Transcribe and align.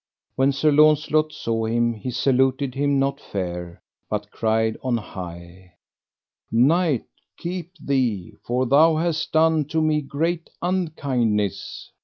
When 0.35 0.51
Sir 0.51 0.71
Launcelot 0.71 1.31
saw 1.31 1.65
him 1.65 1.93
he 1.93 2.09
saluted 2.09 2.73
hin 2.73 2.97
not 2.97 3.19
fair, 3.19 3.83
but 4.09 4.31
cried 4.31 4.75
on 4.81 4.97
high: 4.97 5.73
Knight, 6.51 7.05
keep 7.37 7.77
thee, 7.77 8.33
for 8.43 8.65
thou 8.65 8.95
hast 8.95 9.31
done 9.31 9.65
to 9.65 9.79
me 9.79 10.01
great 10.01 10.49
unkindness. 10.59 11.91